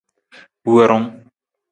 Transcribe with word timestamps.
Worung. 0.65 1.05